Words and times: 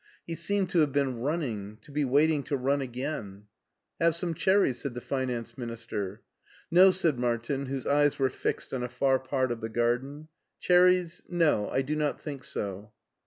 He 0.25 0.33
seemed 0.33 0.71
to 0.71 0.79
have 0.79 0.91
been 0.91 1.19
running— 1.19 1.77
^to 1.85 1.93
be 1.93 2.03
waiting 2.05 2.41
to 2.45 2.57
run 2.57 2.81
again. 2.81 3.43
Have 3.99 4.15
some 4.15 4.33
cherries,'* 4.33 4.79
said 4.81 4.95
the 4.95 4.99
finance 4.99 5.59
minister. 5.59 6.23
No," 6.71 6.89
said 6.89 7.19
Martin, 7.19 7.67
whose 7.67 7.85
eyes 7.85 8.17
were 8.17 8.31
fixed 8.31 8.73
on 8.73 8.81
a 8.81 8.89
far 8.89 9.19
part 9.19 9.51
of 9.51 9.61
the 9.61 9.69
garden, 9.69 10.29
"cherries— 10.59 11.21
^no, 11.31 11.71
I 11.71 11.83
do 11.83 11.95
not 11.95 12.19
think 12.19 12.43
so." 12.43 12.91